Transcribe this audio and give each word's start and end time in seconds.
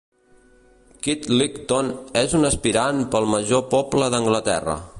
Kidlington 1.07 1.91
és 2.23 2.33
un 2.39 2.47
aspirant 2.51 3.03
pel 3.17 3.29
major 3.35 3.63
poble 3.75 4.09
d'Anglaterra. 4.15 4.79